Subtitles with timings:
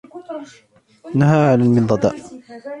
[1.15, 2.13] إنها علي المنضدة.